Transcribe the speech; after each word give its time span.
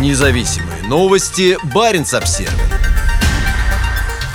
Независимые 0.00 0.82
новости. 0.88 1.56
Барин 1.72 2.04
обсерва 2.12 2.50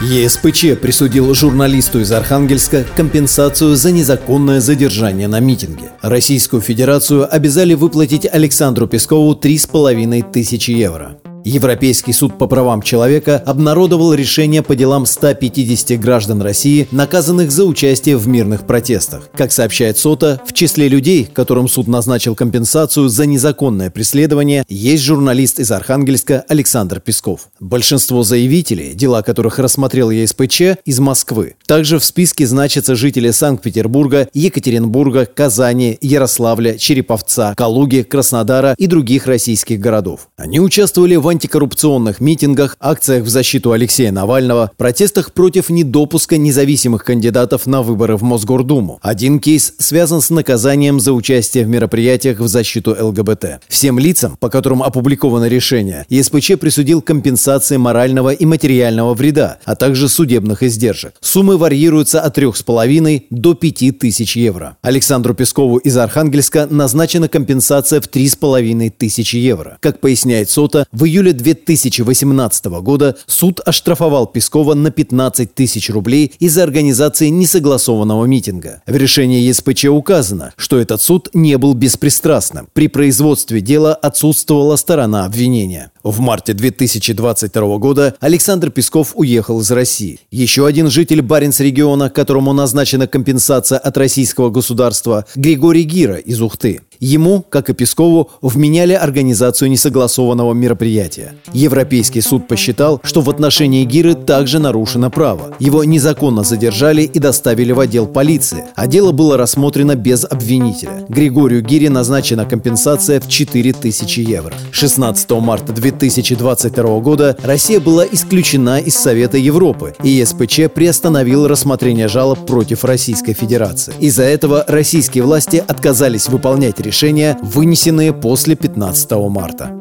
ЕСПЧ 0.01 0.79
присудил 0.81 1.33
журналисту 1.35 1.99
из 1.99 2.13
Архангельска 2.13 2.85
компенсацию 2.95 3.75
за 3.75 3.91
незаконное 3.91 4.61
задержание 4.61 5.27
на 5.27 5.41
митинге. 5.41 5.91
Российскую 6.01 6.61
Федерацию 6.61 7.27
обязали 7.29 7.73
выплатить 7.73 8.25
Александру 8.31 8.87
Пескову 8.87 9.33
3,5 9.33 10.31
тысячи 10.31 10.71
евро. 10.71 11.18
Европейский 11.45 12.13
суд 12.13 12.37
по 12.37 12.47
правам 12.47 12.81
человека 12.81 13.41
обнародовал 13.45 14.13
решение 14.13 14.61
по 14.61 14.75
делам 14.75 15.05
150 15.05 15.99
граждан 15.99 16.41
России, 16.41 16.87
наказанных 16.91 17.51
за 17.51 17.65
участие 17.65 18.17
в 18.17 18.27
мирных 18.27 18.67
протестах. 18.67 19.29
Как 19.35 19.51
сообщает 19.51 19.97
СОТА, 19.97 20.41
в 20.45 20.53
числе 20.53 20.87
людей, 20.87 21.25
которым 21.31 21.67
суд 21.67 21.87
назначил 21.87 22.35
компенсацию 22.35 23.09
за 23.09 23.25
незаконное 23.25 23.89
преследование, 23.89 24.65
есть 24.67 25.03
журналист 25.03 25.59
из 25.59 25.71
Архангельска 25.71 26.43
Александр 26.47 26.99
Песков. 26.99 27.49
Большинство 27.59 28.23
заявителей, 28.23 28.93
дела 28.93 29.21
которых 29.21 29.59
рассмотрел 29.59 30.09
ЕСПЧ, 30.09 30.61
из 30.85 30.99
Москвы. 30.99 31.55
Также 31.65 31.99
в 31.99 32.05
списке 32.05 32.45
значатся 32.45 32.95
жители 32.95 33.31
Санкт-Петербурга, 33.31 34.27
Екатеринбурга, 34.33 35.25
Казани, 35.25 35.97
Ярославля, 36.01 36.77
Череповца, 36.77 37.53
Калуги, 37.55 38.01
Краснодара 38.01 38.75
и 38.77 38.87
других 38.87 39.27
российских 39.27 39.79
городов. 39.79 40.29
Они 40.37 40.59
участвовали 40.59 41.15
в 41.15 41.28
антикоррупционных 41.29 42.19
митингах, 42.19 42.75
акциях 42.79 43.23
в 43.23 43.29
защиту 43.29 43.71
Алексея 43.71 44.11
Навального, 44.11 44.71
протестах 44.77 45.33
против 45.33 45.69
недопуска 45.69 46.37
независимых 46.37 47.03
кандидатов 47.03 47.65
на 47.65 47.81
выборы 47.81 48.17
в 48.17 48.23
Мосгордуму. 48.23 48.99
Один 49.01 49.39
кейс 49.39 49.73
связан 49.77 50.21
с 50.21 50.29
наказанием 50.29 50.99
за 50.99 51.13
участие 51.13 51.65
в 51.65 51.69
мероприятиях 51.69 52.39
в 52.39 52.47
защиту 52.47 52.95
ЛГБТ. 52.99 53.61
Всем 53.67 53.99
лицам, 53.99 54.37
по 54.39 54.49
которым 54.49 54.83
опубликовано 54.83 55.47
решение, 55.47 56.05
ЕСПЧ 56.09 56.57
присудил 56.59 57.01
компенсации 57.01 57.77
морального 57.77 58.31
и 58.31 58.45
материального 58.45 59.13
вреда, 59.13 59.59
а 59.65 59.75
также 59.75 60.09
судебных 60.09 60.63
издержек. 60.63 61.13
Суммы 61.21 61.57
варьируются 61.57 62.21
от 62.21 62.37
3,5 62.37 63.25
до 63.29 63.53
5 63.53 63.99
тысяч 63.99 64.35
евро. 64.35 64.77
Александру 64.81 65.33
Пескову 65.33 65.77
из 65.77 65.95
Архангельска 65.97 66.67
назначена 66.69 67.27
компенсация 67.27 68.01
в 68.01 68.07
3,5 68.07 68.91
тысячи 68.97 69.35
евро. 69.35 69.77
Как 69.81 69.99
поясняет 69.99 70.49
СОТа, 70.49 70.87
в 70.91 71.05
июле 71.05 71.18
июле 71.19 71.33
2018 71.33 72.65
года 72.81 73.17
суд 73.27 73.59
оштрафовал 73.65 74.25
Пескова 74.25 74.73
на 74.73 74.89
15 74.89 75.53
тысяч 75.53 75.89
рублей 75.89 76.31
из-за 76.39 76.63
организации 76.63 77.27
несогласованного 77.27 78.25
митинга. 78.25 78.81
В 78.87 78.95
решении 78.95 79.41
ЕСПЧ 79.41 79.85
указано, 79.85 80.53
что 80.55 80.79
этот 80.79 81.01
суд 81.01 81.29
не 81.33 81.57
был 81.57 81.73
беспристрастным. 81.73 82.69
При 82.71 82.87
производстве 82.87 83.59
дела 83.59 83.93
отсутствовала 83.93 84.77
сторона 84.77 85.25
обвинения. 85.25 85.91
В 86.03 86.21
марте 86.21 86.53
2022 86.53 87.77
года 87.77 88.15
Александр 88.21 88.71
Песков 88.71 89.11
уехал 89.15 89.59
из 89.59 89.69
России. 89.71 90.21
Еще 90.31 90.65
один 90.65 90.89
житель 90.89 91.21
Баренц-региона, 91.21 92.09
которому 92.09 92.53
назначена 92.53 93.07
компенсация 93.07 93.77
от 93.77 93.97
российского 93.97 94.49
государства, 94.49 95.25
Григорий 95.35 95.83
Гира 95.83 96.15
из 96.15 96.41
Ухты. 96.41 96.81
Ему, 96.99 97.45
как 97.49 97.69
и 97.69 97.73
Пескову, 97.73 98.29
вменяли 98.41 98.91
организацию 98.91 99.69
несогласованного 99.69 100.53
мероприятия. 100.53 101.33
Европейский 101.53 102.19
суд 102.19 102.47
посчитал, 102.47 102.99
что 103.03 103.21
в 103.21 103.29
отношении 103.29 103.85
Гиры 103.85 104.15
также 104.15 104.59
нарушено 104.59 105.09
право. 105.09 105.55
Его 105.59 105.85
незаконно 105.85 106.43
задержали 106.43 107.03
и 107.03 107.19
доставили 107.19 107.71
в 107.71 107.79
отдел 107.79 108.05
полиции, 108.05 108.65
а 108.75 108.85
дело 108.87 109.13
было 109.13 109.37
рассмотрено 109.37 109.95
без 109.95 110.25
обвинителя. 110.25 111.05
Григорию 111.07 111.61
Гире 111.61 111.89
назначена 111.89 112.45
компенсация 112.45 113.21
в 113.21 113.29
4000 113.29 114.19
евро. 114.19 114.53
16 114.71 115.29
марта 115.31 115.71
2022 115.71 116.99
года 116.99 117.37
Россия 117.43 117.79
была 117.79 118.05
исключена 118.05 118.79
из 118.79 118.95
Совета 118.95 119.37
Европы, 119.37 119.95
и 120.03 120.09
ЕСПЧ 120.09 120.69
приостановил 120.73 121.47
рассмотрение 121.47 122.09
жалоб 122.09 122.45
против 122.45 122.83
Российской 122.83 123.33
Федерации. 123.33 123.93
Из-за 124.01 124.23
этого 124.23 124.65
российские 124.67 125.23
власти 125.23 125.63
отказались 125.65 126.27
выполнять 126.27 126.79
решения, 126.89 127.37
вынесенные 127.41 128.13
после 128.13 128.55
15 128.55 129.11
марта. 129.29 129.71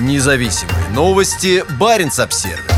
Независимые 0.00 0.88
новости. 0.94 1.64
Барин 1.80 2.10
обсервис 2.18 2.77